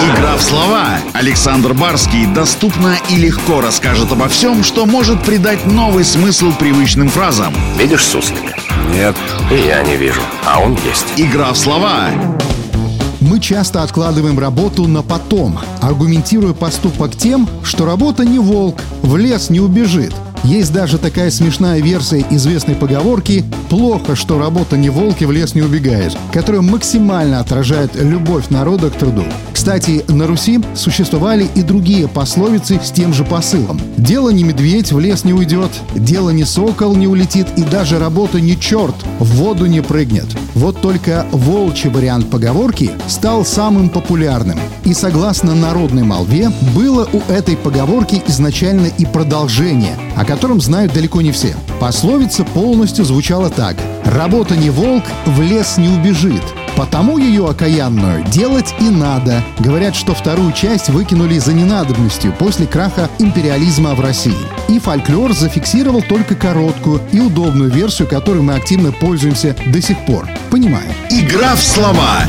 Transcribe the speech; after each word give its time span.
Игра 0.00 0.36
в 0.36 0.42
слова. 0.42 0.98
Александр 1.12 1.74
Барский 1.74 2.26
доступно 2.26 2.96
и 3.10 3.16
легко 3.16 3.60
расскажет 3.60 4.12
обо 4.12 4.28
всем, 4.28 4.62
что 4.64 4.86
может 4.86 5.22
придать 5.22 5.66
новый 5.66 6.04
смысл 6.04 6.52
привычным 6.52 7.08
фразам. 7.08 7.54
Видишь 7.78 8.04
суслика? 8.04 8.54
Нет. 8.92 9.16
И 9.50 9.66
я 9.66 9.82
не 9.82 9.96
вижу, 9.96 10.20
а 10.46 10.60
он 10.60 10.78
есть. 10.86 11.06
Игра 11.16 11.52
в 11.52 11.58
слова. 11.58 12.10
Мы 13.20 13.40
часто 13.40 13.82
откладываем 13.82 14.38
работу 14.38 14.86
на 14.86 15.02
потом, 15.02 15.58
аргументируя 15.80 16.52
поступок 16.52 17.16
тем, 17.16 17.48
что 17.62 17.86
работа 17.86 18.24
не 18.24 18.38
волк, 18.38 18.80
в 19.02 19.16
лес 19.16 19.48
не 19.50 19.60
убежит. 19.60 20.14
Есть 20.44 20.74
даже 20.74 20.98
такая 20.98 21.30
смешная 21.30 21.80
версия 21.80 22.22
известной 22.30 22.74
поговорки 22.74 23.42
«плохо, 23.70 24.14
что 24.14 24.38
работа 24.38 24.76
не 24.76 24.90
волк 24.90 25.22
и 25.22 25.24
в 25.24 25.32
лес 25.32 25.54
не 25.54 25.62
убегает», 25.62 26.14
которая 26.34 26.60
максимально 26.60 27.40
отражает 27.40 27.92
любовь 27.94 28.50
народа 28.50 28.90
к 28.90 28.96
труду. 28.96 29.24
Кстати, 29.54 30.04
на 30.08 30.26
Руси 30.26 30.60
существовали 30.74 31.48
и 31.54 31.62
другие 31.62 32.08
пословицы 32.08 32.78
с 32.84 32.90
тем 32.90 33.14
же 33.14 33.24
посылом. 33.24 33.80
«Дело 33.96 34.28
не 34.28 34.44
медведь, 34.44 34.92
в 34.92 35.00
лес 35.00 35.24
не 35.24 35.32
уйдет», 35.32 35.70
«Дело 35.94 36.28
не 36.28 36.44
сокол, 36.44 36.94
не 36.94 37.06
улетит» 37.06 37.46
и 37.56 37.62
даже 37.62 37.98
«Работа 37.98 38.38
не 38.38 38.60
черт, 38.60 38.94
в 39.20 39.36
воду 39.36 39.64
не 39.64 39.80
прыгнет». 39.80 40.26
Вот 40.54 40.82
только 40.82 41.24
волчий 41.32 41.88
вариант 41.88 42.28
поговорки 42.28 42.90
стал 43.08 43.46
самым 43.46 43.88
популярным. 43.88 44.58
И 44.84 44.92
согласно 44.92 45.54
народной 45.54 46.02
молве, 46.02 46.50
было 46.74 47.08
у 47.12 47.32
этой 47.32 47.56
поговорки 47.56 48.22
изначально 48.28 48.88
и 48.98 49.06
продолжение, 49.06 49.96
о 50.14 50.24
котором 50.34 50.60
знают 50.60 50.92
далеко 50.92 51.20
не 51.20 51.30
все. 51.30 51.54
Пословица 51.78 52.42
полностью 52.42 53.04
звучала 53.04 53.50
так. 53.50 53.76
«Работа 54.04 54.56
не 54.56 54.68
волк, 54.68 55.04
в 55.26 55.40
лес 55.40 55.76
не 55.76 55.88
убежит». 55.88 56.42
Потому 56.76 57.18
ее 57.18 57.48
окаянную 57.48 58.24
делать 58.24 58.74
и 58.80 58.90
надо. 58.90 59.44
Говорят, 59.60 59.94
что 59.94 60.12
вторую 60.12 60.50
часть 60.50 60.88
выкинули 60.88 61.38
за 61.38 61.52
ненадобностью 61.52 62.32
после 62.32 62.66
краха 62.66 63.08
империализма 63.20 63.94
в 63.94 64.00
России. 64.00 64.34
И 64.68 64.80
фольклор 64.80 65.32
зафиксировал 65.34 66.02
только 66.02 66.34
короткую 66.34 67.00
и 67.12 67.20
удобную 67.20 67.70
версию, 67.70 68.08
которой 68.08 68.42
мы 68.42 68.54
активно 68.54 68.90
пользуемся 68.90 69.54
до 69.66 69.80
сих 69.80 70.04
пор. 70.04 70.28
Понимаю. 70.50 70.88
Игра 71.10 71.54
в 71.54 71.62
слова. 71.62 72.24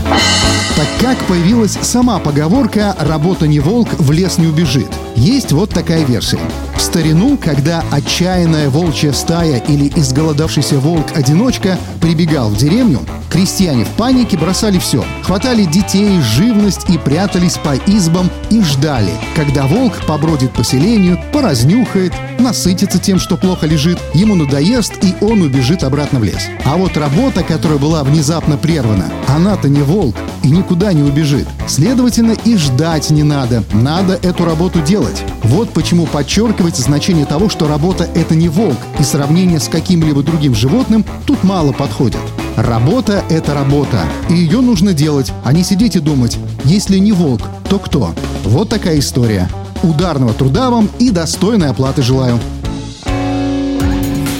Так 0.75 0.87
как 1.01 1.17
появилась 1.25 1.79
сама 1.81 2.19
поговорка 2.19 2.95
«работа 2.99 3.47
не 3.47 3.59
волк, 3.59 3.89
в 3.97 4.11
лес 4.11 4.37
не 4.37 4.45
убежит»? 4.45 4.91
Есть 5.15 5.51
вот 5.51 5.69
такая 5.69 6.03
версия. 6.03 6.39
В 6.77 6.81
старину, 6.81 7.37
когда 7.37 7.83
отчаянная 7.91 8.69
волчья 8.69 9.13
стая 9.13 9.59
или 9.59 9.91
изголодавшийся 9.95 10.77
волк-одиночка 10.77 11.77
прибегал 12.01 12.49
в 12.49 12.57
деревню, 12.57 12.99
крестьяне 13.29 13.85
в 13.85 13.89
панике 13.89 14.37
бросали 14.37 14.77
все. 14.77 15.03
Хватали 15.23 15.63
детей, 15.63 16.19
живность 16.21 16.89
и 16.89 16.97
прятались 16.97 17.57
по 17.57 17.75
избам 17.87 18.29
и 18.49 18.61
ждали, 18.61 19.11
когда 19.35 19.67
волк 19.67 19.93
побродит 20.05 20.51
по 20.51 20.63
селению, 20.63 21.19
поразнюхает, 21.31 22.13
насытится 22.39 22.99
тем, 22.99 23.19
что 23.19 23.37
плохо 23.37 23.65
лежит, 23.67 23.97
ему 24.13 24.35
надоест, 24.35 24.93
и 25.03 25.15
он 25.21 25.41
убежит 25.41 25.83
обратно 25.83 26.19
в 26.19 26.23
лес. 26.23 26.47
А 26.65 26.75
вот 26.75 26.97
работа, 26.97 27.43
которая 27.43 27.79
была 27.79 28.03
внезапно 28.03 28.57
прервана, 28.57 29.11
она-то 29.27 29.69
не 29.69 29.81
волк 29.81 30.15
никуда 30.49 30.93
не 30.93 31.03
убежит. 31.03 31.47
Следовательно, 31.67 32.31
и 32.31 32.55
ждать 32.57 33.09
не 33.09 33.23
надо. 33.23 33.63
Надо 33.73 34.13
эту 34.13 34.45
работу 34.45 34.81
делать. 34.81 35.23
Вот 35.43 35.69
почему 35.71 36.05
подчеркивается 36.05 36.81
значение 36.81 37.25
того, 37.25 37.49
что 37.49 37.67
работа— 37.67 38.09
это 38.15 38.35
не 38.35 38.49
волк, 38.49 38.77
и 38.99 39.03
сравнение 39.03 39.59
с 39.59 39.67
каким-либо 39.67 40.23
другим 40.23 40.55
животным 40.55 41.05
тут 41.25 41.43
мало 41.43 41.71
подходит. 41.71 42.19
Работа— 42.55 43.23
это 43.29 43.53
работа, 43.53 44.03
и 44.29 44.33
ее 44.33 44.61
нужно 44.61 44.93
делать, 44.93 45.33
а 45.43 45.51
не 45.51 45.63
сидеть 45.63 45.97
и 45.97 45.99
думать, 45.99 46.37
если 46.63 46.97
не 46.97 47.11
волк, 47.11 47.41
то 47.69 47.79
кто? 47.79 48.13
Вот 48.45 48.69
такая 48.69 48.99
история. 48.99 49.49
Ударного 49.83 50.33
труда 50.33 50.69
вам 50.69 50.89
и 50.99 51.11
достойной 51.11 51.69
оплаты 51.69 52.01
желаю. 52.01 52.39